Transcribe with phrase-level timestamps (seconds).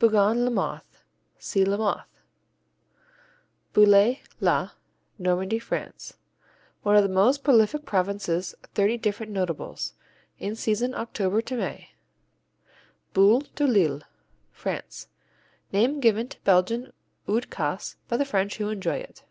[0.00, 0.82] Bougon Lamothe
[1.38, 2.08] see Lamothe.
[3.72, 4.70] Bouillé, la
[5.20, 6.14] Normandy France
[6.82, 9.94] One of this most prolific province's thirty different notables.
[10.40, 11.90] In season October to May.
[13.12, 14.02] Boule de Lille
[14.50, 15.06] France
[15.70, 16.92] Name given to Belgian
[17.28, 19.22] Oude Kaas by the French who enjoy it.